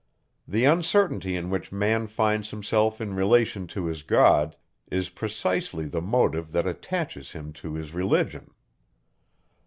[0.47, 4.55] The uncertainty in which man finds himself in relation to his God,
[4.89, 8.49] is precisely the motive that attaches him to his religion.